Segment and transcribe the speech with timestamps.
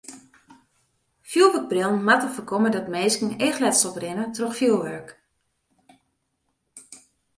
[1.27, 5.09] Fjoerwurkbrillen moatte foarkomme dat minsken eachletsel oprinne troch fjoerwurk.